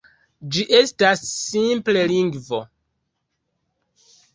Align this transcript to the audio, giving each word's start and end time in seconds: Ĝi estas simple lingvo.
Ĝi 0.55 0.63
estas 0.77 1.21
simple 1.35 2.09
lingvo. 2.15 2.65